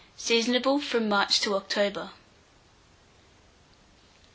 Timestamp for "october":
1.53-2.09